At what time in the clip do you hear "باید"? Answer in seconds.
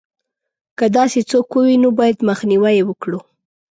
1.99-2.17